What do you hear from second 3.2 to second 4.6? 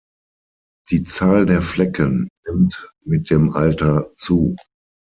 dem Alter zu.